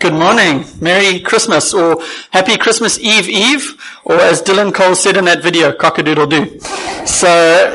[0.00, 0.64] Good morning.
[0.80, 2.00] Merry Christmas or
[2.30, 6.60] Happy Christmas Eve Eve or as Dylan Cole said in that video, cockadoodle doo.
[7.04, 7.26] So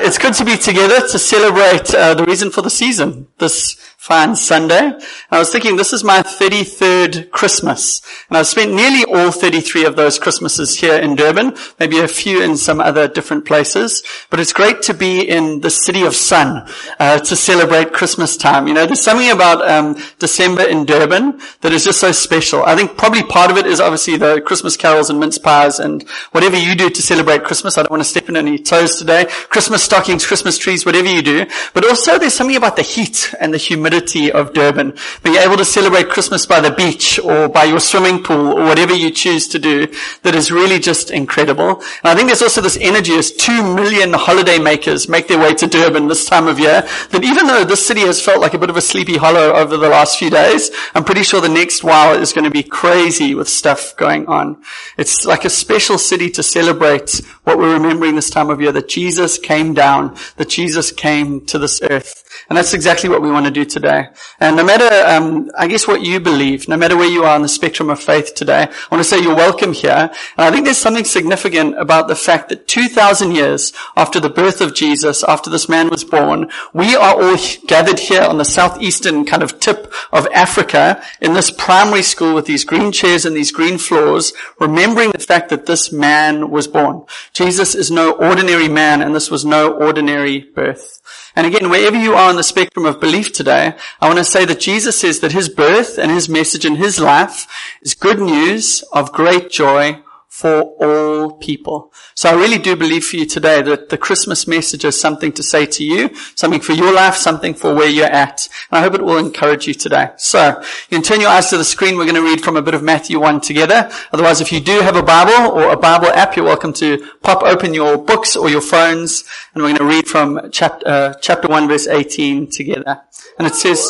[0.02, 4.36] it's good to be together to celebrate uh, the reason for the season this fine
[4.36, 4.92] Sunday.
[5.32, 9.96] I was thinking this is my 33rd Christmas and I've spent nearly all 33 of
[9.96, 14.52] those Christmases here in Durban, maybe a few in some other different places, but it's
[14.52, 16.68] great to be in the city of sun
[17.00, 18.68] uh, to celebrate Christmas time.
[18.68, 22.62] You know, there's something about um, December in Durban that is just so special.
[22.64, 26.04] I think probably part of it is obviously the Christmas carols and mince pies and
[26.34, 27.78] whatever you do to celebrate Christmas.
[27.78, 29.28] I don't want to step in any toes today.
[29.48, 31.46] Christmas stockings, Christmas trees, whatever you do.
[31.74, 34.94] But also there's something about the heat and the humidity humidity of Durban.
[35.24, 38.94] Be able to celebrate Christmas by the beach or by your swimming pool or whatever
[38.94, 39.88] you choose to do
[40.24, 41.82] that is really just incredible.
[42.04, 45.54] And I think there's also this energy as two million holiday makers make their way
[45.56, 48.58] to Durban this time of year that even though this city has felt like a
[48.58, 51.84] bit of a sleepy hollow over the last few days, I'm pretty sure the next
[51.84, 54.62] while is going to be crazy with stuff going on.
[54.98, 58.88] It's like a special city to celebrate what we're remembering this time of year, that
[58.88, 62.24] Jesus came down, that Jesus came to this earth.
[62.50, 64.08] And that's exactly what we want to do today.
[64.40, 67.42] And no matter, um, I guess what you believe, no matter where you are on
[67.42, 70.12] the spectrum of faith today, I want to say you're welcome here.
[70.38, 74.62] And I think there's something significant about the fact that 2,000 years after the birth
[74.62, 79.26] of Jesus, after this man was born, we are all gathered here on the southeastern
[79.26, 83.52] kind of tip of Africa in this primary school with these green chairs and these
[83.52, 87.04] green floors, remembering the fact that this man was born.
[87.34, 91.02] Jesus is no ordinary man and this was no ordinary birth.
[91.36, 94.46] And again, wherever you are on the spectrum of belief today, I want to say
[94.46, 97.48] that Jesus says that his birth and his message and his life
[97.82, 100.03] is good news of great joy
[100.34, 101.94] for all people.
[102.16, 105.44] So I really do believe for you today that the Christmas message is something to
[105.44, 108.50] say to you, something for your life, something for where you're at.
[108.72, 110.10] And I hope it will encourage you today.
[110.18, 111.98] So you can turn your eyes to the screen.
[111.98, 113.92] We're going to read from a bit of Matthew 1 together.
[114.12, 117.44] Otherwise, if you do have a Bible or a Bible app, you're welcome to pop
[117.44, 119.26] open your books or your phones.
[119.54, 123.04] And we're going to read from chapter, uh, chapter 1 verse 18 together.
[123.38, 123.88] And it says,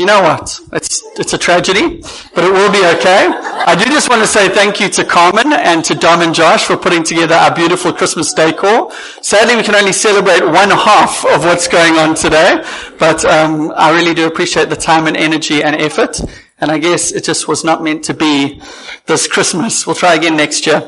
[0.00, 0.58] you know what?
[0.72, 2.00] It's, it's a tragedy,
[2.34, 3.28] but it will be okay.
[3.28, 6.64] I do just want to say thank you to Carmen and to Dom and Josh
[6.64, 8.90] for putting together our beautiful Christmas decor.
[9.20, 12.64] Sadly, we can only celebrate one half of what's going on today,
[12.98, 16.18] but um, I really do appreciate the time and energy and effort.
[16.58, 18.62] And I guess it just was not meant to be
[19.04, 19.86] this Christmas.
[19.86, 20.80] We'll try again next year.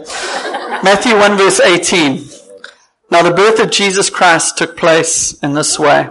[0.83, 2.25] Matthew 1 verse 18.
[3.11, 6.09] Now the birth of Jesus Christ took place in this way.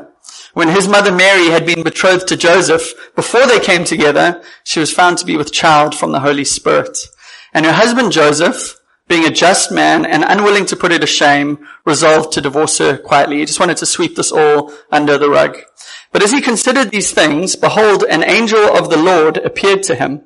[0.54, 4.92] When his mother Mary had been betrothed to Joseph, before they came together, she was
[4.92, 6.98] found to be with child from the Holy Spirit.
[7.54, 11.66] And her husband Joseph, being a just man and unwilling to put her to shame,
[11.86, 13.40] resolved to divorce her quietly.
[13.40, 15.58] He just wanted to sweep this all under the rug.
[16.12, 20.24] But as he considered these things, behold, an angel of the Lord appeared to him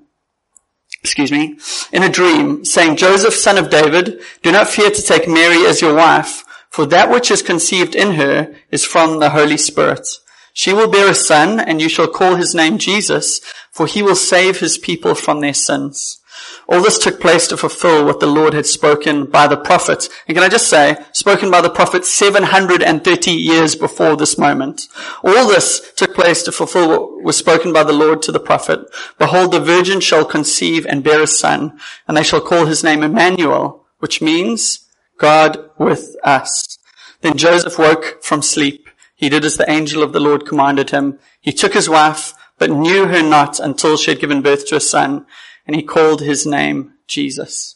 [1.05, 1.55] excuse me,
[1.91, 5.79] in a dream, saying, Joseph, son of David, do not fear to take Mary as
[5.79, 6.43] your wife,
[6.75, 10.05] for that which is conceived in her is from the Holy Spirit.
[10.51, 13.39] She will bear a son, and you shall call his name Jesus,
[13.71, 16.19] for he will save his people from their sins.
[16.67, 20.09] All this took place to fulfill what the Lord had spoken by the prophet.
[20.27, 24.89] And can I just say, spoken by the prophet 730 years before this moment.
[25.23, 28.81] All this took place to fulfill what was spoken by the Lord to the prophet.
[29.17, 33.01] Behold, the virgin shall conceive and bear a son, and they shall call his name
[33.01, 34.84] Emmanuel, which means
[35.17, 36.77] God with us.
[37.21, 38.89] Then Joseph woke from sleep.
[39.15, 41.19] He did as the angel of the Lord commanded him.
[41.41, 44.81] He took his wife, but knew her not until she had given birth to a
[44.81, 45.25] son,
[45.65, 47.74] and he called his name Jesus.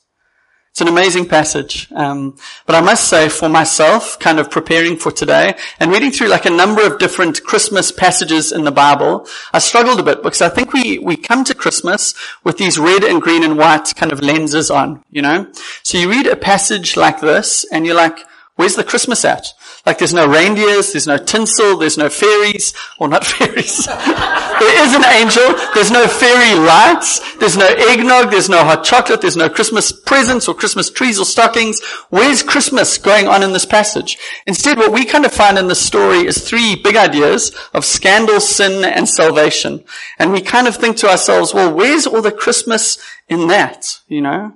[0.71, 1.91] It's an amazing passage.
[1.93, 6.27] Um, but I must say for myself, kind of preparing for today and reading through
[6.27, 10.41] like a number of different Christmas passages in the Bible, I struggled a bit because
[10.41, 12.13] I think we, we come to Christmas
[12.43, 15.51] with these red and green and white kind of lenses on, you know?
[15.83, 18.19] So you read a passage like this and you're like,
[18.55, 19.47] where's the Christmas at?
[19.85, 23.85] Like there's no reindeers, there's no tinsel, there's no fairies, or not fairies.
[23.85, 29.21] there is an angel, there's no fairy lights, there's no eggnog, there's no hot chocolate,
[29.21, 31.81] there's no Christmas presents or Christmas trees or stockings.
[32.09, 34.17] Where's Christmas going on in this passage?
[34.45, 38.39] Instead, what we kind of find in this story is three big ideas of scandal,
[38.39, 39.83] sin, and salvation.
[40.17, 42.97] And we kind of think to ourselves, well, where's all the Christmas
[43.27, 43.99] in that?
[44.07, 44.53] You know?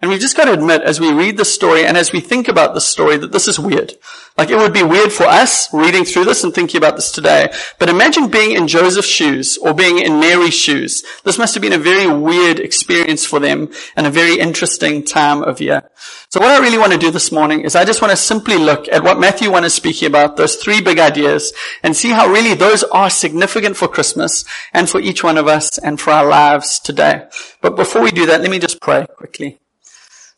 [0.00, 2.48] And we've just got to admit as we read the story and as we think
[2.48, 3.92] about the story that this is weird.
[4.38, 7.52] Like it would be weird for us reading through this and thinking about this today.
[7.78, 11.04] But imagine being in Joseph's shoes or being in Mary's shoes.
[11.24, 15.42] This must have been a very weird experience for them and a very interesting time
[15.42, 15.90] of year.
[16.30, 18.56] So what I really want to do this morning is I just want to simply
[18.56, 21.52] look at what Matthew 1 is speaking about, those three big ideas,
[21.82, 25.76] and see how really those are significant for Christmas and for each one of us
[25.76, 27.26] and for our lives today.
[27.60, 29.58] But before we do that, let me just pray quickly.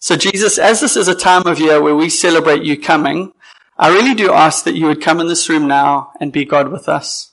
[0.03, 3.33] So Jesus, as this is a time of year where we celebrate you coming,
[3.79, 6.73] I really do ask that you would come in this room now and be God
[6.73, 7.31] with us.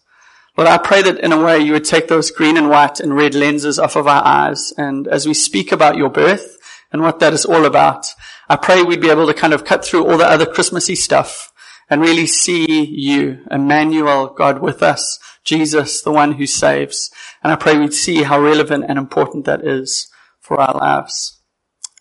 [0.55, 3.15] Lord, I pray that in a way you would take those green and white and
[3.15, 4.71] red lenses off of our eyes.
[4.77, 6.59] And as we speak about your birth
[6.93, 8.13] and what that is all about,
[8.47, 11.51] I pray we'd be able to kind of cut through all the other Christmassy stuff
[11.89, 17.09] and really see you, Emmanuel, God with us, Jesus, the one who saves.
[17.41, 20.07] And I pray we'd see how relevant and important that is
[20.39, 21.41] for our lives.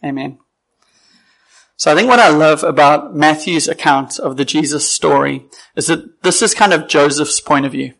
[0.04, 0.40] Amen.
[1.78, 5.46] So I think what I love about Matthew's account of the Jesus story
[5.76, 7.94] is that this is kind of Joseph's point of view.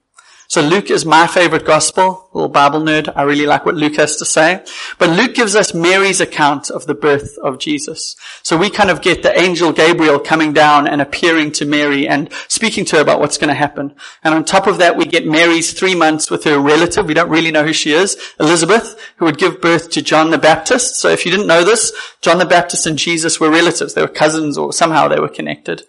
[0.50, 3.12] So Luke is my favorite gospel, little Bible nerd.
[3.14, 4.64] I really like what Luke has to say.
[4.98, 8.16] But Luke gives us Mary's account of the birth of Jesus.
[8.42, 12.32] So we kind of get the angel Gabriel coming down and appearing to Mary and
[12.48, 13.94] speaking to her about what's going to happen.
[14.24, 17.04] And on top of that, we get Mary's three months with her relative.
[17.04, 20.38] We don't really know who she is, Elizabeth, who would give birth to John the
[20.38, 20.96] Baptist.
[20.96, 21.92] So if you didn't know this,
[22.22, 23.92] John the Baptist and Jesus were relatives.
[23.92, 25.82] They were cousins or somehow they were connected.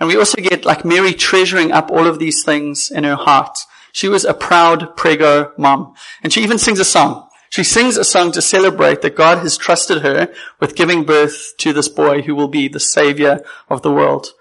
[0.00, 3.58] And we also get like Mary treasuring up all of these things in her heart.
[3.96, 5.94] She was a proud prego mom.
[6.22, 7.30] And she even sings a song.
[7.48, 10.28] She sings a song to celebrate that God has trusted her
[10.60, 13.40] with giving birth to this boy who will be the savior
[13.70, 14.34] of the world.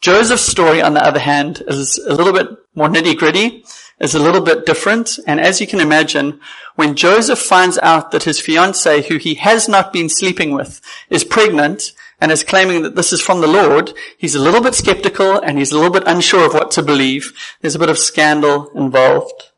[0.00, 2.46] Joseph's story, on the other hand, is a little bit
[2.76, 3.64] more nitty gritty,
[3.98, 5.18] is a little bit different.
[5.26, 6.38] And as you can imagine,
[6.76, 10.80] when Joseph finds out that his fiancée, who he has not been sleeping with,
[11.10, 14.74] is pregnant, and is claiming that this is from the Lord, he's a little bit
[14.74, 17.32] skeptical and he's a little bit unsure of what to believe.
[17.60, 19.50] There's a bit of scandal involved.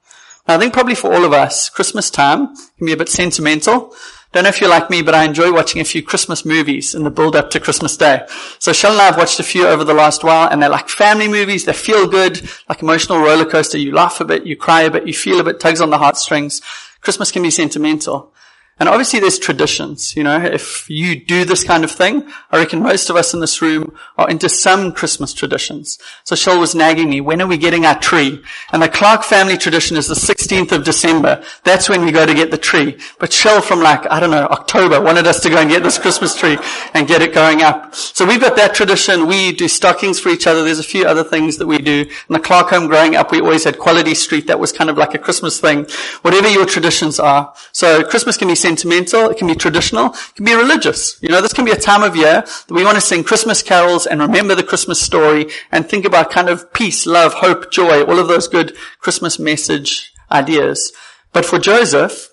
[0.49, 3.95] Now, I think probably for all of us, Christmas time can be a bit sentimental.
[4.33, 7.05] Don't know if you're like me, but I enjoy watching a few Christmas movies in
[7.05, 8.27] the build up to Christmas Day.
[8.59, 10.89] So Shell and I have watched a few over the last while and they're like
[10.89, 11.65] family movies.
[11.65, 13.79] They feel good, like emotional roller coaster.
[13.79, 15.99] You laugh a bit, you cry a bit, you feel a bit, tugs on the
[15.99, 16.61] heartstrings.
[17.01, 18.33] Christmas can be sentimental.
[18.79, 22.83] And obviously there's traditions, you know, if you do this kind of thing, I reckon
[22.83, 25.99] most of us in this room are into some Christmas traditions.
[26.25, 28.43] So Shell was nagging me, when are we getting our tree?
[28.73, 31.43] And the Clark family tradition is the 16th of December.
[31.65, 32.99] That's when we go to get the tree.
[33.19, 35.99] But Shell from like, I don't know, October wanted us to go and get this
[35.99, 36.59] Christmas tree
[36.93, 37.95] and get it going up.
[37.95, 39.27] So we've got that tradition.
[39.27, 40.63] We do stockings for each other.
[40.63, 42.03] There's a few other things that we do.
[42.03, 44.47] In the Clark home growing up, we always had Quality Street.
[44.49, 45.87] That was kind of like a Christmas thing.
[46.21, 47.55] Whatever your traditions are.
[47.73, 51.23] So Christmas can be sentimental, it can be traditional, it can be religious.
[51.23, 53.63] You know, this can be a time of year that we want to sing Christmas
[53.63, 58.03] carols and remember the Christmas story and think about kind of peace, love, hope, joy,
[58.03, 60.93] all of those good Christmas message ideas.
[61.33, 62.29] But for Joseph,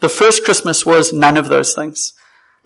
[0.00, 2.12] the first Christmas was none of those things.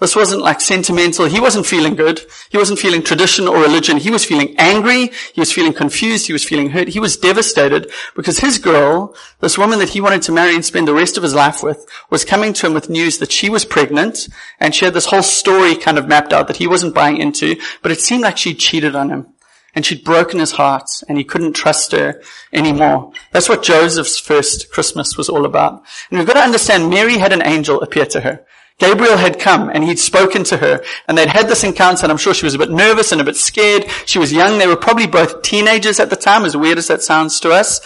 [0.03, 1.27] This wasn't like sentimental.
[1.27, 2.23] He wasn't feeling good.
[2.51, 3.99] He wasn't feeling tradition or religion.
[3.99, 5.13] He was feeling angry.
[5.33, 6.27] He was feeling confused.
[6.27, 6.89] He was feeling hurt.
[6.89, 10.89] He was devastated because his girl, this woman that he wanted to marry and spend
[10.89, 13.65] the rest of his life with, was coming to him with news that she was
[13.65, 14.29] pregnant
[14.59, 17.55] and she had this whole story kind of mapped out that he wasn't buying into,
[17.81, 19.29] but it seemed like she'd cheated on him
[19.73, 22.21] and she'd broken his heart and he couldn't trust her
[22.53, 23.13] anymore.
[23.31, 25.85] That's what Joseph's first Christmas was all about.
[26.11, 28.45] And we've got to understand Mary had an angel appear to her.
[28.79, 32.19] Gabriel had come and he'd spoken to her and they'd had this encounter and I'm
[32.19, 33.89] sure she was a bit nervous and a bit scared.
[34.07, 34.59] She was young.
[34.59, 37.81] They were probably both teenagers at the time, as weird as that sounds to us.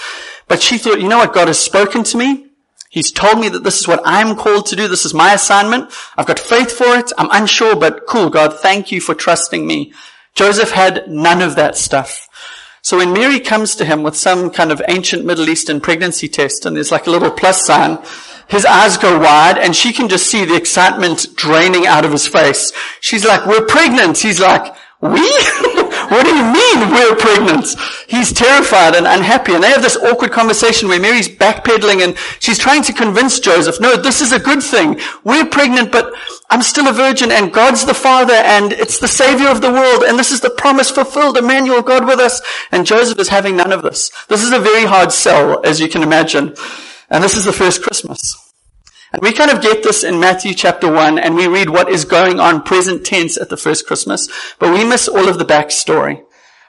[0.49, 1.35] But she thought, you know what?
[1.35, 2.47] God has spoken to me.
[2.88, 4.88] He's told me that this is what I'm called to do.
[4.88, 5.93] This is my assignment.
[6.17, 7.13] I've got faith for it.
[7.19, 8.31] I'm unsure, but cool.
[8.31, 9.93] God, thank you for trusting me.
[10.34, 12.27] Joseph had none of that stuff.
[12.81, 16.65] So when Mary comes to him with some kind of ancient Middle Eastern pregnancy test
[16.65, 17.99] and there's like a little plus sign,
[18.48, 22.29] his eyes go wide and she can just see the excitement draining out of his
[22.29, 22.72] face.
[23.00, 24.19] She's like, we're pregnant.
[24.19, 25.20] He's like, we?
[26.08, 27.67] what do you mean we're pregnant?
[28.08, 29.55] He's terrified and unhappy.
[29.55, 33.81] And they have this awkward conversation where Mary's backpedaling and she's trying to convince Joseph,
[33.81, 35.00] no, this is a good thing.
[35.24, 36.15] We're pregnant, but
[36.48, 40.05] I'm still a virgin and God's the Father and it's the Savior of the world
[40.05, 42.41] and this is the promise fulfilled, Emmanuel, God with us.
[42.72, 44.10] And Joseph is having none of this.
[44.29, 46.55] This is a very hard sell, as you can imagine.
[47.10, 48.36] And this is the first Christmas.
[49.13, 52.05] And we kind of get this in Matthew chapter 1 and we read what is
[52.05, 56.22] going on present tense at the first Christmas, but we miss all of the backstory.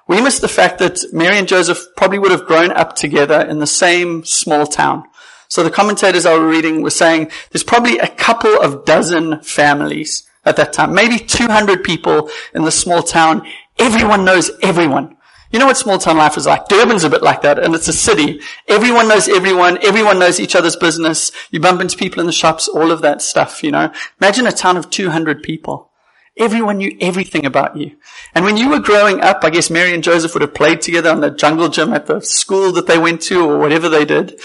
[0.07, 3.59] We miss the fact that Mary and Joseph probably would have grown up together in
[3.59, 5.03] the same small town.
[5.49, 10.23] So the commentators I was reading were saying there's probably a couple of dozen families
[10.45, 10.93] at that time.
[10.93, 13.45] Maybe 200 people in the small town.
[13.77, 15.16] Everyone knows everyone.
[15.51, 16.67] You know what small town life is like?
[16.67, 18.41] Durban's a bit like that, and it's a city.
[18.67, 19.77] Everyone knows everyone.
[19.81, 21.31] Everyone knows each other's business.
[21.51, 23.91] You bump into people in the shops, all of that stuff, you know.
[24.19, 25.91] Imagine a town of 200 people.
[26.37, 27.95] Everyone knew everything about you.
[28.35, 31.09] And when you were growing up, I guess Mary and Joseph would have played together
[31.09, 34.39] on the jungle gym at the school that they went to or whatever they did.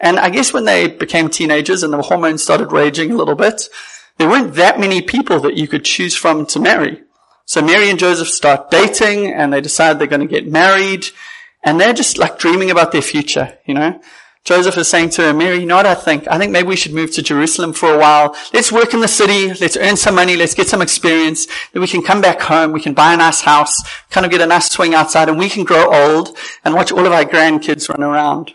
[0.00, 3.68] And I guess when they became teenagers and the hormones started raging a little bit,
[4.16, 7.03] there weren't that many people that you could choose from to marry.
[7.46, 11.06] So Mary and Joseph start dating and they decide they're going to get married
[11.62, 14.00] and they're just like dreaming about their future, you know.
[14.44, 16.28] Joseph is saying to her, Mary, you know what I think?
[16.28, 18.36] I think maybe we should move to Jerusalem for a while.
[18.52, 19.48] Let's work in the city.
[19.58, 20.36] Let's earn some money.
[20.36, 21.46] Let's get some experience.
[21.72, 22.72] Then we can come back home.
[22.72, 23.74] We can buy a nice house,
[24.10, 27.06] kind of get a nice swing outside and we can grow old and watch all
[27.06, 28.52] of our grandkids run around.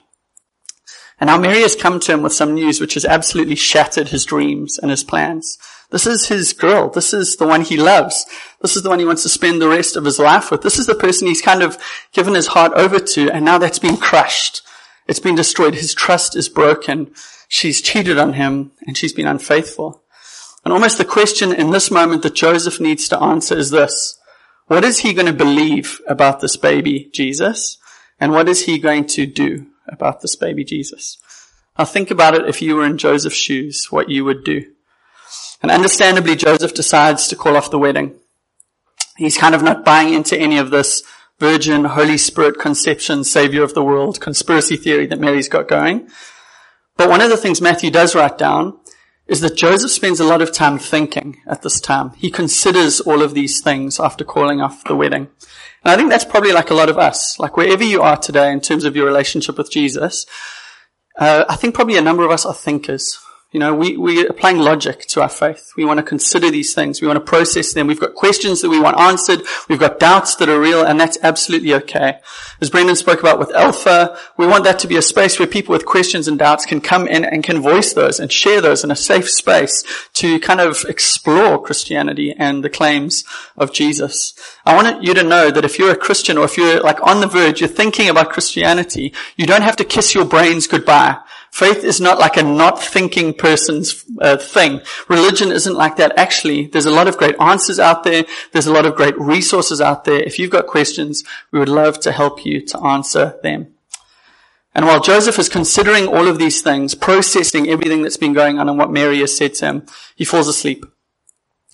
[1.19, 4.25] And now Mary has come to him with some news which has absolutely shattered his
[4.25, 5.57] dreams and his plans.
[5.91, 6.89] This is his girl.
[6.89, 8.25] This is the one he loves.
[8.61, 10.61] This is the one he wants to spend the rest of his life with.
[10.61, 11.77] This is the person he's kind of
[12.13, 14.61] given his heart over to, and now that's been crushed.
[15.07, 15.73] It's been destroyed.
[15.73, 17.11] His trust is broken.
[17.47, 20.03] She's cheated on him, and she's been unfaithful.
[20.63, 24.19] And almost the question in this moment that Joseph needs to answer is this.
[24.67, 27.79] What is he going to believe about this baby, Jesus?
[28.19, 31.17] And what is he going to do about this baby, Jesus?
[31.79, 34.65] Now think about it if you were in Joseph's shoes, what you would do.
[35.61, 38.15] And understandably, Joseph decides to call off the wedding.
[39.17, 41.03] He's kind of not buying into any of this
[41.39, 46.09] virgin, Holy Spirit conception, savior of the world, conspiracy theory that Mary's got going.
[46.95, 48.77] But one of the things Matthew does write down
[49.27, 52.11] is that Joseph spends a lot of time thinking at this time.
[52.17, 55.27] He considers all of these things after calling off the wedding.
[55.83, 57.39] And I think that's probably like a lot of us.
[57.39, 60.25] Like wherever you are today in terms of your relationship with Jesus,
[61.17, 63.19] uh, I think probably a number of us are thinkers.
[63.51, 65.71] You know, we, we are applying logic to our faith.
[65.75, 67.01] We want to consider these things.
[67.01, 67.87] We want to process them.
[67.87, 69.41] We've got questions that we want answered.
[69.67, 72.19] We've got doubts that are real, and that's absolutely okay.
[72.61, 75.73] As Brendan spoke about with Alpha, we want that to be a space where people
[75.73, 78.91] with questions and doubts can come in and can voice those and share those in
[78.91, 83.23] a safe space to kind of explore Christianity and the claims
[83.57, 84.35] of Jesus.
[84.63, 87.19] I want you to know that if you're a Christian or if you're like on
[87.19, 91.17] the verge, you're thinking about Christianity, you don't have to kiss your brains goodbye.
[91.51, 94.81] Faith is not like a not thinking person's uh, thing.
[95.07, 96.17] Religion isn't like that.
[96.17, 98.23] Actually, there's a lot of great answers out there.
[98.51, 100.21] There's a lot of great resources out there.
[100.21, 103.73] If you've got questions, we would love to help you to answer them.
[104.75, 108.69] And while Joseph is considering all of these things, processing everything that's been going on
[108.69, 110.85] and what Mary has said to him, he falls asleep.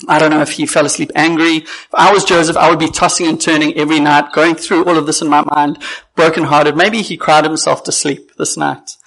[0.08, 1.58] I don't know if he fell asleep angry.
[1.58, 4.98] If I was Joseph, I would be tossing and turning every night, going through all
[4.98, 5.82] of this in my mind,
[6.16, 6.76] brokenhearted.
[6.76, 8.98] Maybe he cried himself to sleep this night.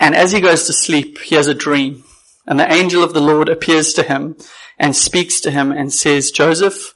[0.00, 2.04] And as he goes to sleep, he has a dream.
[2.46, 4.36] And the angel of the Lord appears to him
[4.78, 6.94] and speaks to him and says, Joseph,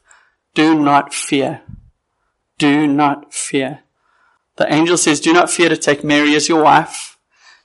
[0.54, 1.62] do not fear.
[2.59, 3.80] Do not fear.
[4.56, 7.18] The angel says, do not fear to take Mary as your wife.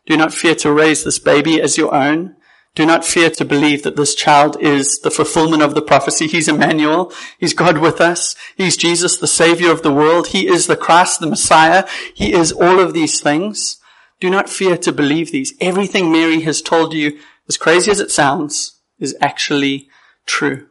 [0.06, 2.36] Do not fear to raise this baby as your own.
[2.76, 6.28] Do not fear to believe that this child is the fulfillment of the prophecy.
[6.28, 7.12] He's Emmanuel.
[7.40, 8.36] He's God with us.
[8.56, 10.28] He's Jesus, the Savior of the world.
[10.28, 11.88] He is the Christ, the Messiah.
[12.14, 13.82] He is all of these things.
[14.20, 15.54] Do not fear to believe these.
[15.62, 19.90] Everything Mary has told you, as crazy as it sounds, is actually
[20.26, 20.68] true.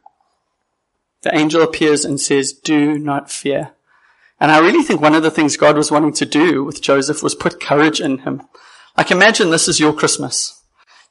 [1.22, 3.72] The angel appears and says, do not fear.
[4.38, 7.22] And I really think one of the things God was wanting to do with Joseph
[7.22, 8.42] was put courage in him.
[8.96, 10.62] Like imagine this is your Christmas.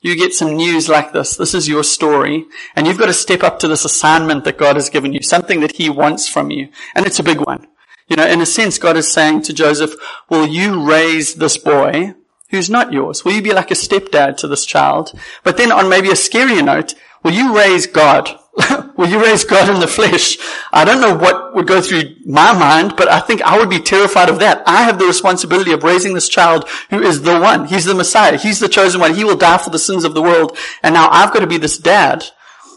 [0.01, 1.35] You get some news like this.
[1.35, 2.45] This is your story.
[2.75, 5.61] And you've got to step up to this assignment that God has given you, something
[5.61, 6.69] that he wants from you.
[6.93, 7.67] And it's a big one.
[8.07, 9.95] You know, in a sense, God is saying to Joseph,
[10.29, 12.13] will you raise this boy
[12.55, 13.23] who's not yours?
[13.23, 15.13] Will you be like a stepdad to this child?
[15.43, 18.39] But then on maybe a scarier note, will you raise God?
[18.97, 20.37] will you raise God in the flesh?
[20.71, 23.79] I don't know what would go through my mind, but I think I would be
[23.79, 24.63] terrified of that.
[24.65, 27.65] I have the responsibility of raising this child who is the one.
[27.65, 28.37] He's the Messiah.
[28.37, 29.13] He's the chosen one.
[29.13, 30.57] He will die for the sins of the world.
[30.81, 32.25] And now I've got to be this dad.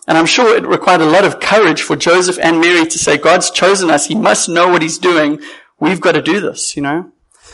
[0.08, 3.18] And I'm sure it required a lot of courage for Joseph and Mary to say,
[3.18, 4.06] God's chosen us.
[4.06, 5.40] He must know what he's doing.
[5.78, 7.12] We've got to do this, you know.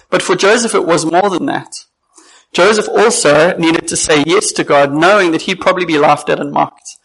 [0.09, 1.75] But for Joseph, it was more than that.
[2.55, 6.41] Joseph also needed to say yes to God, knowing that he'd probably be laughed at
[6.41, 6.97] and mocked.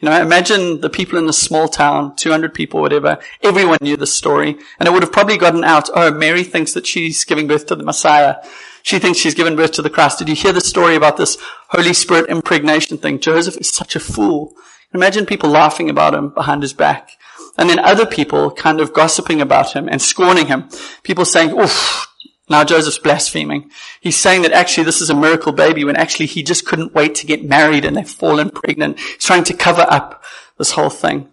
[0.00, 3.18] You know, imagine the people in the small town, 200 people, whatever.
[3.42, 4.56] Everyone knew the story.
[4.78, 7.74] And it would have probably gotten out, oh, Mary thinks that she's giving birth to
[7.74, 8.36] the Messiah.
[8.82, 10.18] She thinks she's given birth to the Christ.
[10.18, 11.36] Did you hear the story about this
[11.70, 13.18] Holy Spirit impregnation thing?
[13.18, 14.54] Joseph is such a fool.
[14.94, 17.10] Imagine people laughing about him behind his back.
[17.56, 20.68] And then other people kind of gossiping about him and scorning him.
[21.02, 22.07] People saying, oof,
[22.48, 23.70] Now Joseph's blaspheming.
[24.00, 27.14] He's saying that actually this is a miracle baby when actually he just couldn't wait
[27.16, 28.98] to get married and they've fallen pregnant.
[28.98, 30.24] He's trying to cover up
[30.56, 31.28] this whole thing.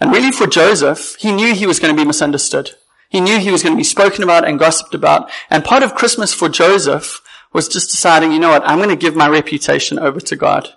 [0.00, 2.72] And really for Joseph, he knew he was going to be misunderstood.
[3.08, 5.30] He knew he was going to be spoken about and gossiped about.
[5.50, 7.20] And part of Christmas for Joseph
[7.52, 10.70] was just deciding, you know what, I'm going to give my reputation over to God.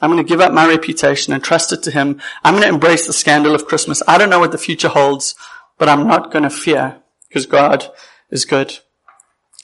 [0.00, 2.20] I'm going to give up my reputation and trust it to Him.
[2.44, 4.02] I'm going to embrace the scandal of Christmas.
[4.06, 5.34] I don't know what the future holds,
[5.78, 7.90] but I'm not going to fear because God
[8.30, 8.78] is good.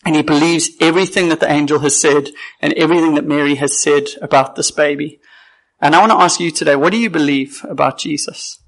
[0.05, 2.31] And he believes everything that the angel has said
[2.61, 5.21] and everything that Mary has said about this baby.
[5.81, 8.59] And I want to ask you today, what do you believe about Jesus?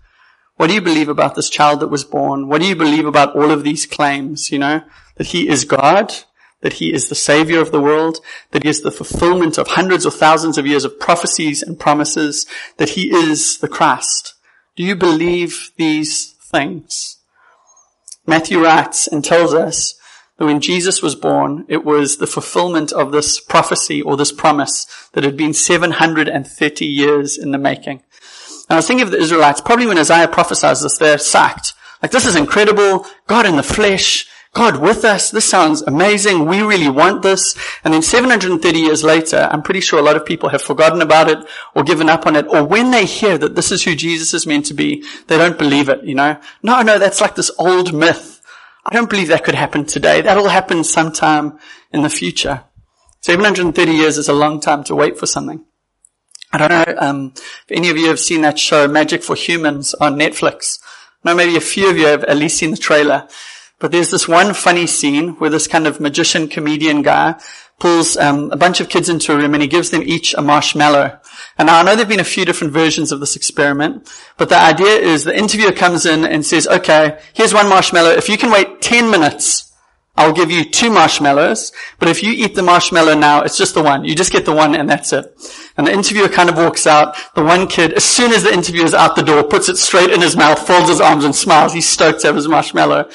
[0.56, 2.48] What do you believe about this child that was born?
[2.48, 4.52] What do you believe about all of these claims?
[4.52, 4.82] You know,
[5.16, 6.14] that he is God,
[6.60, 8.18] that he is the savior of the world,
[8.52, 12.46] that he is the fulfillment of hundreds or thousands of years of prophecies and promises,
[12.76, 14.34] that he is the Christ.
[14.76, 17.18] Do you believe these things?
[18.26, 19.94] Matthew writes and tells us
[20.38, 24.86] that when Jesus was born, it was the fulfillment of this prophecy or this promise
[25.12, 28.02] that had been 730 years in the making.
[28.68, 31.74] And I was thinking of the Israelites, probably when Isaiah prophesies this, they're sacked.
[32.02, 33.06] Like, this is incredible.
[33.26, 34.26] God in the flesh.
[34.54, 35.30] God with us.
[35.30, 36.46] This sounds amazing.
[36.46, 37.56] We really want this.
[37.82, 41.28] And then 730 years later, I'm pretty sure a lot of people have forgotten about
[41.28, 41.38] it
[41.74, 42.46] or given up on it.
[42.46, 45.58] Or when they hear that this is who Jesus is meant to be, they don't
[45.58, 46.38] believe it, you know?
[46.62, 48.33] No, no, that's like this old myth.
[48.86, 50.20] I don't believe that could happen today.
[50.20, 51.58] That'll happen sometime
[51.92, 52.64] in the future.
[53.22, 55.64] 730 years is a long time to wait for something.
[56.52, 59.94] I don't know um, if any of you have seen that show, Magic for Humans,
[59.94, 60.78] on Netflix.
[61.24, 63.26] I know maybe a few of you have at least seen the trailer.
[63.78, 67.34] But there's this one funny scene where this kind of magician comedian guy
[67.78, 70.42] pulls um, a bunch of kids into a room and he gives them each a
[70.42, 71.18] marshmallow.
[71.58, 74.58] And now I know there've been a few different versions of this experiment, but the
[74.58, 78.10] idea is the interviewer comes in and says, okay, here's one marshmallow.
[78.10, 79.72] If you can wait 10 minutes
[80.16, 83.82] I'll give you two marshmallows, but if you eat the marshmallow now, it's just the
[83.82, 84.04] one.
[84.04, 85.34] You just get the one and that's it.
[85.76, 87.16] And the interviewer kind of walks out.
[87.34, 90.10] The one kid, as soon as the interviewer is out the door, puts it straight
[90.10, 91.72] in his mouth, folds his arms and smiles.
[91.72, 93.10] He's stoked to have his marshmallow.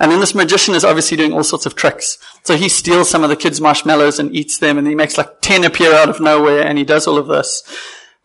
[0.00, 2.18] And then this magician is obviously doing all sorts of tricks.
[2.44, 5.40] So he steals some of the kids' marshmallows and eats them and he makes like
[5.40, 7.62] 10 appear out of nowhere and he does all of this.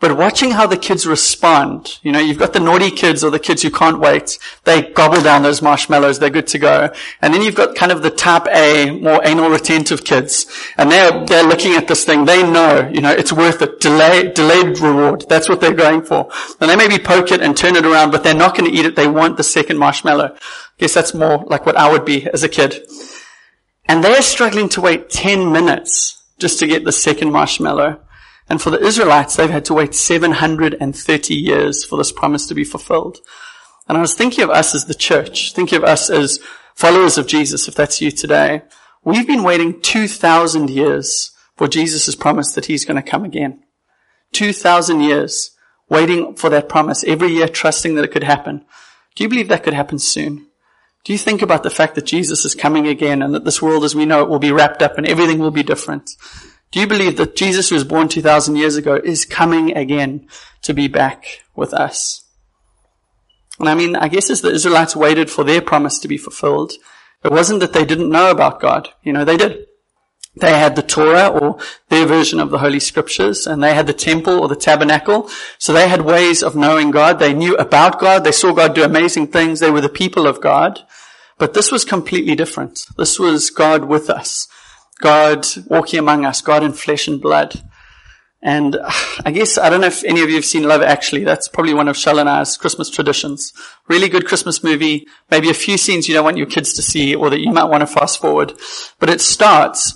[0.03, 3.39] But watching how the kids respond, you know, you've got the naughty kids or the
[3.39, 4.37] kids who can't wait.
[4.65, 6.19] They gobble down those marshmallows.
[6.19, 6.91] They're good to go.
[7.21, 10.45] And then you've got kind of the type A, more anal retentive kids.
[10.77, 12.25] And they're, they're looking at this thing.
[12.25, 13.79] They know, you know, it's worth it.
[13.79, 15.23] Delay, delayed reward.
[15.29, 16.29] That's what they're going for.
[16.59, 18.85] And they maybe poke it and turn it around, but they're not going to eat
[18.85, 18.97] it.
[18.97, 20.35] They want the second marshmallow.
[20.35, 20.39] I
[20.79, 22.85] guess that's more like what I would be as a kid.
[23.85, 28.01] And they're struggling to wait 10 minutes just to get the second marshmallow.
[28.49, 32.63] And for the Israelites, they've had to wait 730 years for this promise to be
[32.63, 33.19] fulfilled.
[33.87, 36.39] And I was thinking of us as the church, thinking of us as
[36.75, 38.63] followers of Jesus, if that's you today.
[39.03, 43.63] We've been waiting 2,000 years for Jesus' promise that he's going to come again.
[44.33, 45.51] 2,000 years
[45.89, 48.65] waiting for that promise, every year trusting that it could happen.
[49.15, 50.47] Do you believe that could happen soon?
[51.03, 53.83] Do you think about the fact that Jesus is coming again and that this world
[53.83, 56.09] as we know it will be wrapped up and everything will be different?
[56.73, 60.27] Do you believe that Jesus who was born 2,000 years ago is coming again
[60.63, 62.25] to be back with us?
[63.59, 66.73] And I mean, I guess as the Israelites waited for their promise to be fulfilled,
[67.23, 68.89] it wasn't that they didn't know about God.
[69.03, 69.67] You know, they did.
[70.35, 71.59] They had the Torah or
[71.89, 75.29] their version of the Holy Scriptures and they had the temple or the tabernacle.
[75.59, 77.19] So they had ways of knowing God.
[77.19, 78.23] They knew about God.
[78.23, 79.59] They saw God do amazing things.
[79.59, 80.79] They were the people of God.
[81.37, 82.87] But this was completely different.
[82.97, 84.47] This was God with us.
[85.03, 87.61] God walking among us, God in flesh and blood.
[88.41, 88.77] And
[89.25, 91.25] I guess, I don't know if any of you have seen Love Actually.
[91.25, 93.51] That's probably one of Shell and I's Christmas traditions.
[93.89, 95.05] Really good Christmas movie.
[95.29, 97.65] Maybe a few scenes you don't want your kids to see or that you might
[97.65, 98.53] want to fast forward.
[98.97, 99.91] But it starts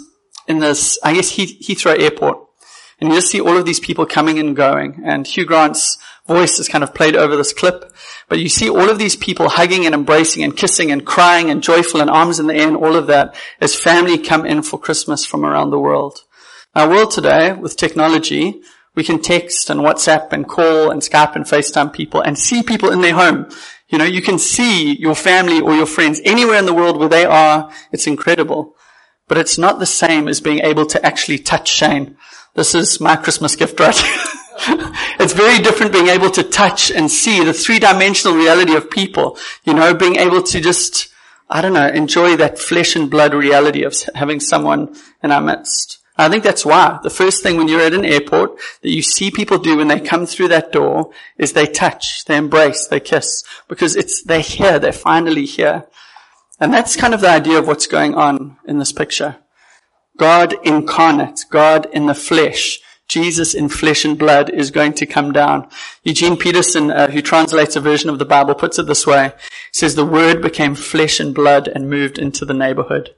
[0.45, 2.39] in this, I guess, Heathrow Airport.
[2.99, 5.03] And you just see all of these people coming and going.
[5.05, 7.93] And Hugh Grant's voice is kind of played over this clip.
[8.29, 11.63] But you see all of these people hugging and embracing and kissing and crying and
[11.63, 14.79] joyful and arms in the air and all of that as family come in for
[14.79, 16.23] Christmas from around the world.
[16.75, 18.61] Our world today, with technology,
[18.93, 22.91] we can text and WhatsApp and call and Skype and FaceTime people and see people
[22.91, 23.49] in their home.
[23.89, 27.07] You know, you can see your family or your friends anywhere in the world where
[27.07, 27.71] they are.
[27.91, 28.75] It's incredible.
[29.27, 32.17] But it's not the same as being able to actually touch Shane.
[32.55, 33.95] This is my Christmas gift, right?
[35.19, 39.37] it's very different being able to touch and see the three dimensional reality of people,
[39.63, 41.09] you know, being able to just,
[41.49, 45.99] I don't know, enjoy that flesh and blood reality of having someone in our midst.
[46.19, 49.29] I think that's why the first thing when you're at an airport that you see
[49.29, 53.43] people do when they come through that door is they touch, they embrace, they kiss
[53.67, 55.85] because it's, they're here, they're finally here.
[56.59, 59.37] And that's kind of the idea of what's going on in this picture.
[60.17, 65.31] God incarnate, God in the flesh, Jesus in flesh and blood is going to come
[65.31, 65.69] down.
[66.03, 69.31] Eugene Peterson, uh, who translates a version of the Bible, puts it this way.
[69.71, 73.15] Says, the word became flesh and blood and moved into the neighborhood.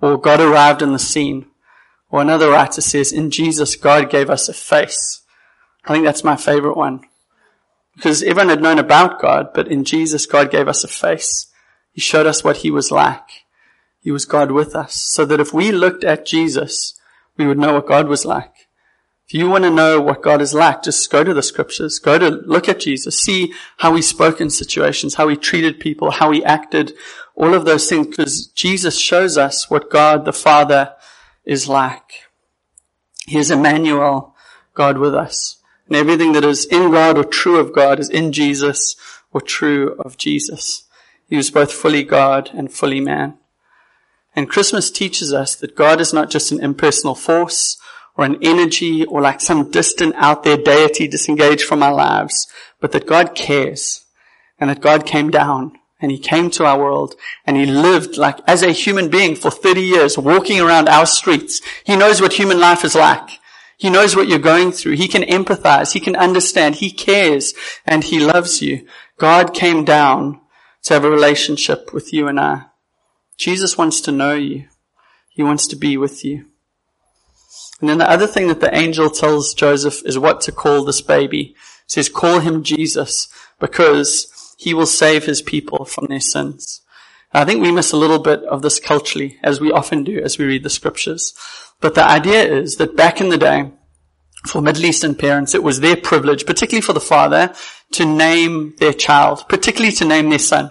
[0.00, 1.46] Or God arrived in the scene.
[2.10, 5.22] Or another writer says, in Jesus, God gave us a face.
[5.84, 7.00] I think that's my favorite one.
[7.96, 11.48] Because everyone had known about God, but in Jesus, God gave us a face.
[11.92, 13.44] He showed us what he was like.
[14.00, 14.94] He was God with us.
[14.94, 16.94] So that if we looked at Jesus,
[17.36, 18.61] we would know what God was like.
[19.32, 21.98] If you want to know what God is like, just go to the scriptures.
[21.98, 23.18] Go to look at Jesus.
[23.18, 26.92] See how he spoke in situations, how he treated people, how he acted,
[27.34, 30.94] all of those things, because Jesus shows us what God the Father
[31.46, 32.26] is like.
[33.26, 34.36] He is Emmanuel,
[34.74, 35.56] God with us.
[35.86, 38.96] And everything that is in God or true of God is in Jesus
[39.32, 40.84] or true of Jesus.
[41.26, 43.38] He was both fully God and fully man.
[44.36, 47.78] And Christmas teaches us that God is not just an impersonal force
[48.16, 52.46] or an energy or like some distant out there deity disengaged from our lives,
[52.80, 54.04] but that God cares
[54.58, 57.14] and that God came down and he came to our world
[57.46, 61.60] and he lived like as a human being for 30 years walking around our streets.
[61.84, 63.38] He knows what human life is like.
[63.78, 64.96] He knows what you're going through.
[64.96, 65.92] He can empathize.
[65.92, 66.76] He can understand.
[66.76, 67.54] He cares
[67.86, 68.86] and he loves you.
[69.18, 70.40] God came down
[70.84, 72.66] to have a relationship with you and I.
[73.36, 74.68] Jesus wants to know you.
[75.28, 76.46] He wants to be with you.
[77.82, 81.02] And then the other thing that the angel tells Joseph is what to call this
[81.02, 81.42] baby.
[81.42, 81.54] He
[81.88, 83.26] says, call him Jesus
[83.58, 86.80] because he will save his people from their sins.
[87.32, 90.38] I think we miss a little bit of this culturally, as we often do as
[90.38, 91.34] we read the scriptures.
[91.80, 93.72] But the idea is that back in the day,
[94.46, 97.52] for Middle Eastern parents, it was their privilege, particularly for the father,
[97.92, 100.66] to name their child, particularly to name their son.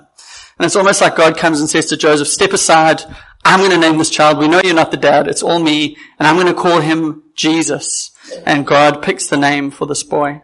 [0.57, 3.01] And it's almost like God comes and says to Joseph, step aside.
[3.43, 4.37] I'm going to name this child.
[4.37, 5.27] We know you're not the dad.
[5.27, 5.97] It's all me.
[6.19, 8.11] And I'm going to call him Jesus.
[8.45, 10.41] And God picks the name for this boy.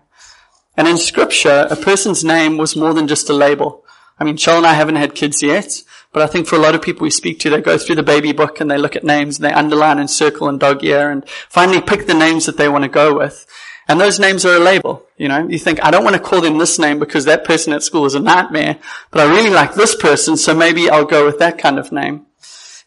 [0.76, 3.84] And in scripture, a person's name was more than just a label.
[4.20, 6.76] I mean, Cheryl and I haven't had kids yet, but I think for a lot
[6.76, 9.04] of people we speak to, they go through the baby book and they look at
[9.04, 12.58] names and they underline and circle and dog ear and finally pick the names that
[12.58, 13.46] they want to go with.
[13.88, 15.06] And those names are a label.
[15.18, 17.74] You know, you think, I don't want to call them this name because that person
[17.74, 18.78] at school is a nightmare,
[19.12, 22.27] but I really like this person, so maybe I'll go with that kind of name.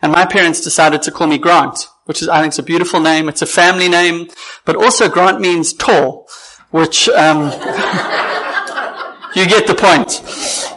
[0.03, 3.01] And my parents decided to call me Grant, which is, I think, is a beautiful
[3.01, 3.29] name.
[3.29, 4.29] It's a family name,
[4.65, 6.27] but also Grant means tall,
[6.71, 7.45] which, um,
[9.35, 10.11] you get the point.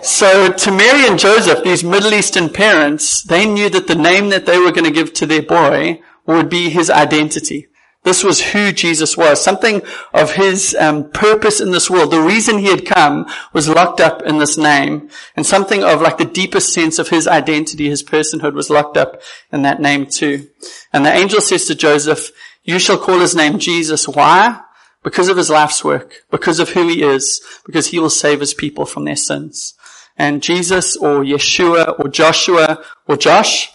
[0.04, 4.46] So to Mary and Joseph, these Middle Eastern parents, they knew that the name that
[4.46, 7.68] they were going to give to their boy would be his identity.
[8.04, 9.42] This was who Jesus was.
[9.42, 9.82] Something
[10.14, 12.12] of his um, purpose in this world.
[12.12, 15.10] The reason he had come was locked up in this name.
[15.38, 19.22] And something of like the deepest sense of his identity, his personhood was locked up
[19.54, 20.50] in that name too.
[20.92, 22.32] And the angel says to Joseph,
[22.64, 24.08] you shall call his name Jesus.
[24.08, 24.60] Why?
[25.02, 26.24] Because of his life's work.
[26.30, 27.42] Because of who he is.
[27.66, 29.76] Because he will save his people from their sins.
[30.18, 33.70] And Jesus or Yeshua or Joshua or Josh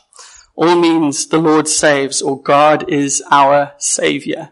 [0.59, 4.51] all means the Lord saves or God is our savior.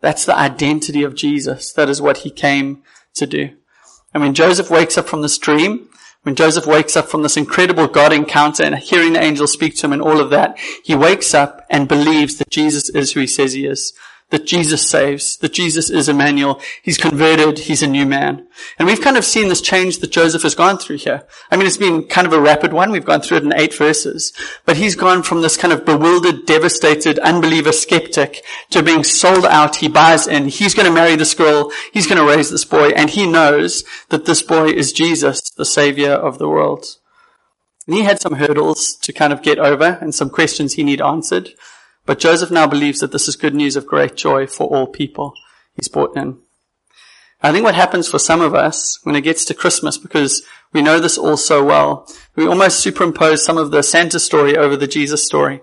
[0.00, 1.72] That's the identity of Jesus.
[1.72, 3.50] That is what he came to do.
[4.12, 5.88] And when Joseph wakes up from this dream,
[6.22, 9.86] when Joseph wakes up from this incredible God encounter and hearing the angel speak to
[9.86, 13.26] him and all of that, he wakes up and believes that Jesus is who he
[13.26, 13.92] says he is
[14.34, 16.60] that Jesus saves, that Jesus is Emmanuel.
[16.82, 17.60] He's converted.
[17.60, 18.48] He's a new man.
[18.80, 21.22] And we've kind of seen this change that Joseph has gone through here.
[21.52, 22.90] I mean, it's been kind of a rapid one.
[22.90, 24.32] We've gone through it in eight verses,
[24.66, 29.76] but he's gone from this kind of bewildered, devastated, unbeliever skeptic to being sold out.
[29.76, 30.48] He buys in.
[30.48, 31.70] He's going to marry this girl.
[31.92, 32.88] He's going to raise this boy.
[32.88, 36.86] And he knows that this boy is Jesus, the savior of the world.
[37.86, 41.00] And he had some hurdles to kind of get over and some questions he need
[41.00, 41.50] answered.
[42.06, 45.34] But Joseph now believes that this is good news of great joy for all people.
[45.74, 46.38] He's brought in.
[47.42, 50.82] I think what happens for some of us when it gets to Christmas, because we
[50.82, 54.86] know this all so well, we almost superimpose some of the Santa story over the
[54.86, 55.60] Jesus story.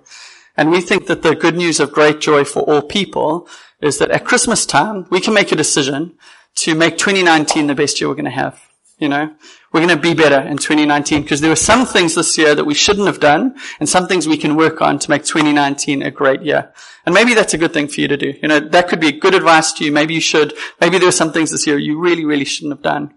[0.55, 3.47] And we think that the good news of great joy for all people
[3.81, 6.15] is that at Christmas time, we can make a decision
[6.55, 8.61] to make 2019 the best year we're going to have.
[9.01, 9.33] You know,
[9.73, 12.65] we're going to be better in 2019 because there were some things this year that
[12.65, 16.11] we shouldn't have done and some things we can work on to make 2019 a
[16.11, 16.71] great year.
[17.05, 18.35] And maybe that's a good thing for you to do.
[18.41, 19.91] You know, that could be good advice to you.
[19.91, 20.53] Maybe you should.
[20.79, 23.15] Maybe there are some things this year you really, really shouldn't have done.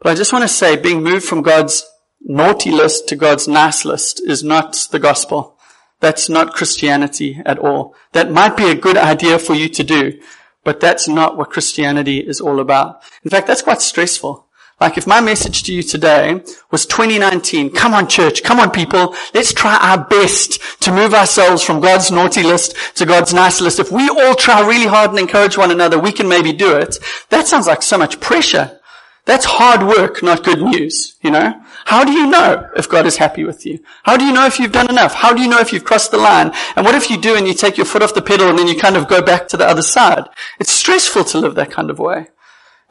[0.00, 1.88] But I just want to say being moved from God's
[2.20, 5.58] naughty list to God's nice list is not the gospel.
[6.00, 7.94] That's not Christianity at all.
[8.12, 10.20] That might be a good idea for you to do,
[10.64, 13.04] but that's not what Christianity is all about.
[13.22, 14.41] In fact, that's quite stressful.
[14.82, 16.42] Like if my message to you today
[16.72, 21.62] was 2019, come on church, come on people, let's try our best to move ourselves
[21.62, 23.78] from God's naughty list to God's nice list.
[23.78, 26.98] If we all try really hard and encourage one another, we can maybe do it.
[27.28, 28.80] That sounds like so much pressure.
[29.24, 31.62] That's hard work, not good news, you know?
[31.84, 33.78] How do you know if God is happy with you?
[34.02, 35.14] How do you know if you've done enough?
[35.14, 36.50] How do you know if you've crossed the line?
[36.74, 38.66] And what if you do and you take your foot off the pedal and then
[38.66, 40.24] you kind of go back to the other side?
[40.58, 42.26] It's stressful to live that kind of way.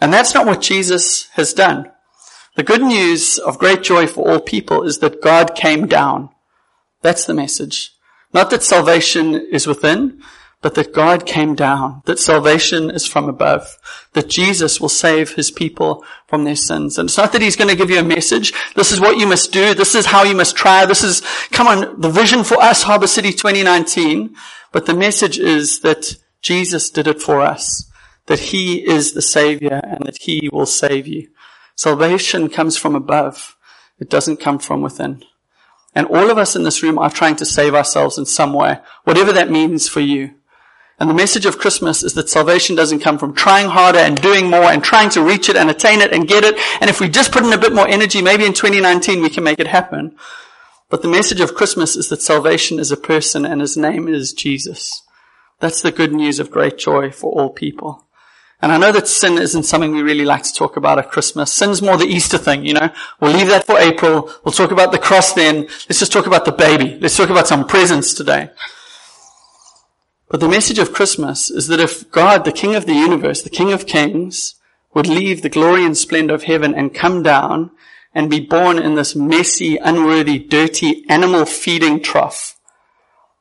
[0.02, 1.92] And that's not what Jesus has done.
[2.56, 6.30] The good news of great joy for all people is that God came down.
[7.02, 7.92] That's the message.
[8.34, 10.22] Not that salvation is within,
[10.62, 13.78] but that God came down, that salvation is from above,
[14.14, 17.00] that Jesus will save his people from their sins.
[17.00, 18.54] And it's not that he's going to give you a message.
[18.76, 19.74] This is what you must do.
[19.74, 20.86] This is how you must try.
[20.86, 24.36] This is, come on, the vision for us, Harbour City 2019.
[24.72, 27.91] But the message is that Jesus did it for us
[28.32, 31.28] that He is the Savior and that He will save you.
[31.76, 33.58] Salvation comes from above.
[34.00, 35.26] It doesn't come from within.
[35.94, 38.80] And all of us in this room are trying to save ourselves in some way,
[39.04, 40.36] whatever that means for you.
[40.98, 44.50] And the message of Christmas is that salvation doesn't come from trying harder and doing
[44.50, 46.56] more and trying to reach it and attain it and get it.
[46.80, 49.44] And if we just put in a bit more energy, maybe in 2019 we can
[49.44, 50.16] make it happen.
[50.90, 54.32] But the message of Christmas is that salvation is a person and his name is
[54.32, 55.02] Jesus.
[55.60, 58.06] That's the good news of great joy for all people.
[58.62, 61.52] And I know that sin isn't something we really like to talk about at Christmas.
[61.52, 62.90] Sin's more the Easter thing, you know.
[63.20, 64.32] We'll leave that for April.
[64.44, 65.62] We'll talk about the cross then.
[65.62, 67.00] Let's just talk about the baby.
[67.00, 68.52] Let's talk about some presents today.
[70.30, 73.50] But the message of Christmas is that if God, the King of the universe, the
[73.50, 74.56] King of kings,
[74.94, 77.72] would leave the glory and splendor of heaven and come down
[78.14, 82.60] and be born in this messy, unworthy, dirty, animal feeding trough,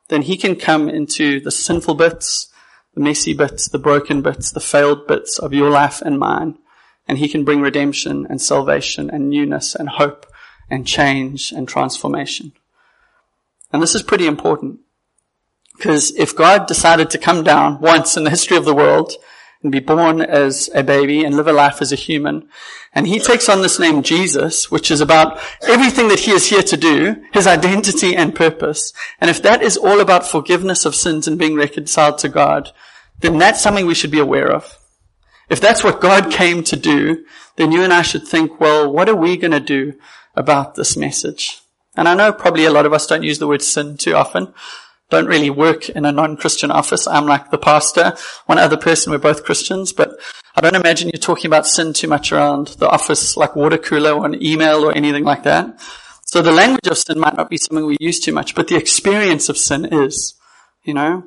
[0.07, 2.50] then he can come into the sinful bits,
[2.93, 6.57] the messy bits, the broken bits, the failed bits of your life and mine.
[7.07, 10.25] And He can bring redemption and salvation and newness and hope
[10.69, 12.53] and change and transformation.
[13.71, 14.79] And this is pretty important.
[15.75, 19.13] Because if God decided to come down once in the history of the world
[19.63, 22.47] and be born as a baby and live a life as a human,
[22.93, 26.63] and he takes on this name Jesus, which is about everything that he is here
[26.63, 28.91] to do, his identity and purpose.
[29.19, 32.71] And if that is all about forgiveness of sins and being reconciled to God,
[33.19, 34.77] then that's something we should be aware of.
[35.49, 39.09] If that's what God came to do, then you and I should think, well, what
[39.09, 39.93] are we going to do
[40.35, 41.61] about this message?
[41.95, 44.53] And I know probably a lot of us don't use the word sin too often.
[45.11, 47.05] Don't really work in a non-Christian office.
[47.05, 49.11] I'm like the pastor, one other person.
[49.11, 50.17] We're both Christians, but
[50.55, 54.13] I don't imagine you're talking about sin too much around the office, like water cooler
[54.13, 55.77] or an email or anything like that.
[56.23, 58.77] So the language of sin might not be something we use too much, but the
[58.77, 60.33] experience of sin is,
[60.83, 61.25] you know.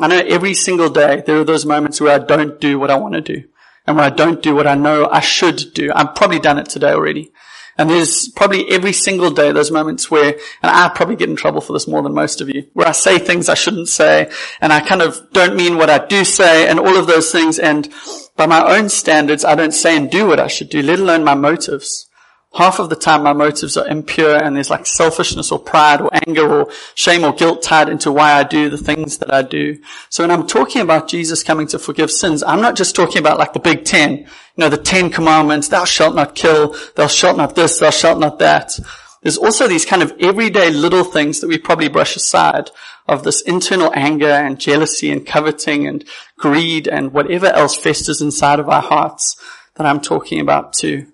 [0.00, 2.96] I know every single day there are those moments where I don't do what I
[2.96, 3.44] want to do
[3.86, 5.92] and where I don't do what I know I should do.
[5.94, 7.32] I've probably done it today already.
[7.78, 11.60] And there's probably every single day those moments where, and I probably get in trouble
[11.60, 14.72] for this more than most of you, where I say things I shouldn't say, and
[14.72, 17.88] I kind of don't mean what I do say, and all of those things, and
[18.36, 21.22] by my own standards, I don't say and do what I should do, let alone
[21.22, 22.07] my motives
[22.54, 26.10] half of the time my motives are impure and there's like selfishness or pride or
[26.26, 29.78] anger or shame or guilt tied into why I do the things that I do.
[30.08, 33.38] So when I'm talking about Jesus coming to forgive sins, I'm not just talking about
[33.38, 37.36] like the big ten, you know, the ten commandments, thou shalt not kill, thou shalt
[37.36, 38.78] not this, thou shalt not that.
[39.22, 42.70] There's also these kind of everyday little things that we probably brush aside
[43.06, 46.04] of this internal anger and jealousy and coveting and
[46.38, 49.36] greed and whatever else festers inside of our hearts
[49.74, 51.06] that I'm talking about too.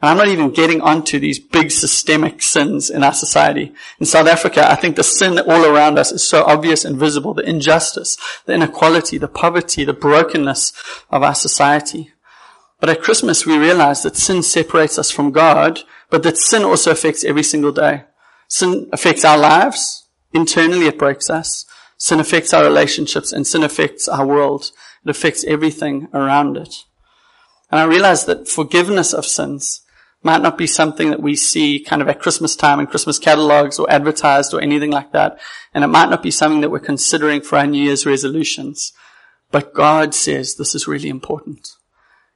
[0.00, 3.72] And I'm not even getting onto these big systemic sins in our society.
[3.98, 7.34] In South Africa, I think the sin all around us is so obvious and visible.
[7.34, 10.72] The injustice, the inequality, the poverty, the brokenness
[11.10, 12.12] of our society.
[12.78, 15.80] But at Christmas, we realize that sin separates us from God,
[16.10, 18.04] but that sin also affects every single day.
[18.46, 20.06] Sin affects our lives.
[20.32, 21.66] Internally, it breaks us.
[21.96, 24.70] Sin affects our relationships and sin affects our world.
[25.04, 26.84] It affects everything around it.
[27.70, 29.82] And I realize that forgiveness of sins
[30.22, 33.78] might not be something that we see kind of at Christmas time in Christmas catalogs
[33.78, 35.38] or advertised or anything like that.
[35.72, 38.92] And it might not be something that we're considering for our New Year's resolutions.
[39.50, 41.68] But God says this is really important.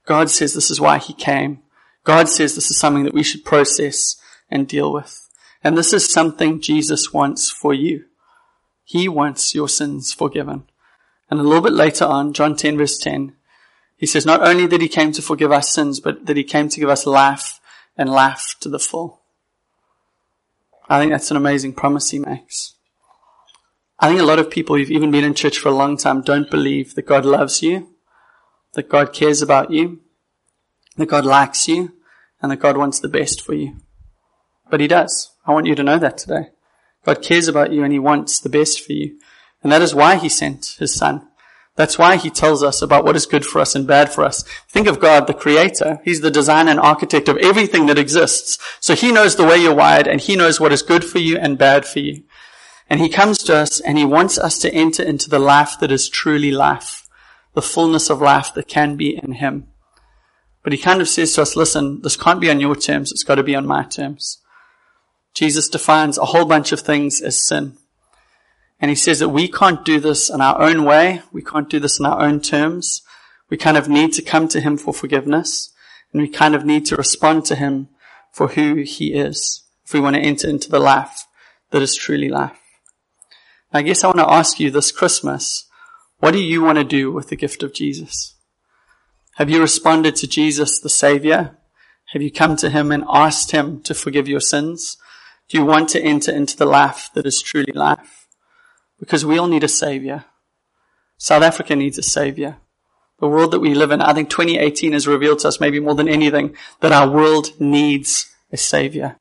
[0.07, 1.61] God says this is why He came.
[2.05, 4.16] God says this is something that we should process
[4.51, 5.29] and deal with.
[5.64, 8.05] And this is something Jesus wants for you.
[8.85, 10.64] He wants your sins forgiven.
[11.31, 13.35] And a little bit later on, John 10 verse 10,
[13.97, 16.68] he says not only that he came to forgive our sins, but that he came
[16.68, 17.61] to give us life
[17.97, 19.23] and laugh to the full.
[20.89, 22.75] I think that's an amazing promise he makes.
[23.99, 26.23] I think a lot of people who've even been in church for a long time
[26.23, 27.95] don't believe that God loves you,
[28.75, 30.01] that God cares about you,
[30.97, 31.95] that God likes you,
[32.41, 33.77] and that God wants the best for you.
[34.71, 35.31] But He does.
[35.47, 36.49] I want you to know that today.
[37.05, 39.19] God cares about you and He wants the best for you.
[39.63, 41.29] And that is why He sent His Son.
[41.75, 44.45] That's why He tells us about what is good for us and bad for us.
[44.69, 46.01] Think of God, the Creator.
[46.05, 48.59] He's the designer and architect of everything that exists.
[48.81, 51.39] So He knows the way you're wired and He knows what is good for you
[51.39, 52.25] and bad for you.
[52.91, 55.91] And He comes to us and He wants us to enter into the life that
[55.91, 57.09] is truly life.
[57.55, 59.69] The fullness of life that can be in Him.
[60.63, 63.13] But He kind of says to us, listen, this can't be on your terms.
[63.13, 64.39] It's got to be on my terms.
[65.35, 67.79] Jesus defines a whole bunch of things as sin.
[68.83, 71.23] And he says that we can't do this in our own way.
[71.31, 73.03] We can't do this in our own terms.
[73.49, 75.73] We kind of need to come to him for forgiveness.
[76.12, 77.88] And we kind of need to respond to him
[78.33, 81.27] for who he is if we want to enter into the life
[81.71, 82.59] that is truly life.
[83.73, 85.68] Now, I guess I want to ask you this Christmas,
[86.18, 88.35] what do you want to do with the gift of Jesus?
[89.37, 91.57] Have you responded to Jesus, the Savior?
[92.12, 94.97] Have you come to him and asked him to forgive your sins?
[95.49, 98.22] Do you want to enter into the life that is truly life?
[99.03, 100.27] Because we all need a savior.
[101.19, 102.59] South Africa needs a savior.
[103.19, 105.97] The world that we live in, I think 2018 has revealed to us maybe more
[105.97, 109.17] than anything that our world needs a savior.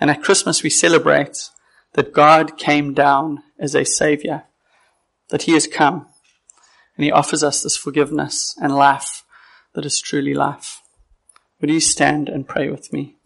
[0.00, 1.50] And at Christmas we celebrate
[1.92, 4.42] that God came down as a savior,
[5.28, 6.06] that he has come
[6.96, 9.22] and he offers us this forgiveness and life
[9.74, 10.82] that is truly life.
[11.60, 13.18] Would you stand and pray with me?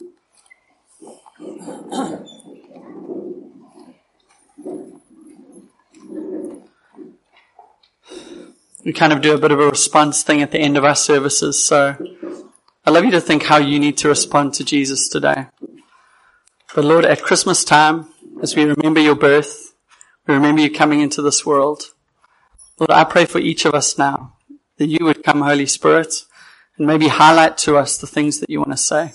[8.84, 10.94] We kind of do a bit of a response thing at the end of our
[10.94, 11.64] services.
[11.64, 11.96] So
[12.84, 15.46] I love you to think how you need to respond to Jesus today.
[16.74, 18.08] But Lord, at Christmas time,
[18.42, 19.74] as we remember your birth,
[20.26, 21.92] we remember you coming into this world.
[22.78, 24.36] Lord, I pray for each of us now
[24.76, 26.24] that you would come, Holy Spirit,
[26.76, 29.12] and maybe highlight to us the things that you want to say.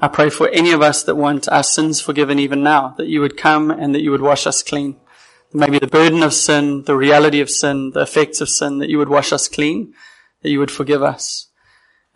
[0.00, 3.20] I pray for any of us that want our sins forgiven even now, that you
[3.20, 4.96] would come and that you would wash us clean.
[5.52, 8.98] Maybe the burden of sin, the reality of sin, the effects of sin, that you
[8.98, 9.94] would wash us clean,
[10.42, 11.48] that you would forgive us.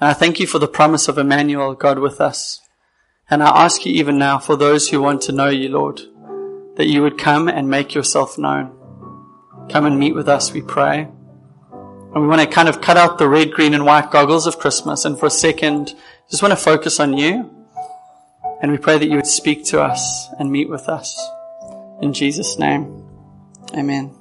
[0.00, 2.60] And I thank you for the promise of Emmanuel, God with us.
[3.30, 6.00] And I ask you even now for those who want to know you, Lord,
[6.76, 8.76] that you would come and make yourself known.
[9.70, 11.08] Come and meet with us, we pray.
[11.72, 14.58] And we want to kind of cut out the red, green, and white goggles of
[14.58, 15.94] Christmas and for a second
[16.28, 17.50] just want to focus on you
[18.60, 21.18] and we pray that you would speak to us and meet with us.
[22.00, 23.08] In Jesus' name,
[23.74, 24.12] amen.